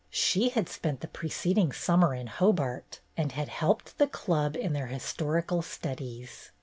She 0.09 0.49
had 0.49 0.67
spent 0.67 1.01
the 1.01 1.07
preceding 1.07 1.71
summer 1.71 2.15
in 2.15 2.25
Hobart, 2.25 3.01
and 3.15 3.33
had 3.33 3.49
helped 3.49 3.99
the 3.99 4.07
Club 4.07 4.55
in 4.55 4.73
their 4.73 4.87
historical 4.87 5.61
studies. 5.61 6.49